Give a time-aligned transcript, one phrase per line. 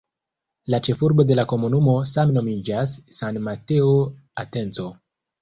[0.73, 3.93] La ĉefurbo de la komunumo same nomiĝas "San Mateo
[4.47, 4.89] Atenco".